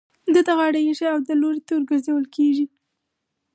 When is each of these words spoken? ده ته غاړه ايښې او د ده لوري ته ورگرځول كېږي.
ده 0.33 0.41
ته 0.47 0.53
غاړه 0.57 0.79
ايښې 0.83 1.07
او 1.13 1.17
د 1.21 1.25
ده 1.27 1.33
لوري 1.41 1.61
ته 1.67 1.71
ورگرځول 1.77 2.25
كېږي. 2.35 2.65